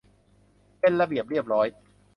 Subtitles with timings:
[0.79, 1.67] เป็นระเบียบเรียบร้อย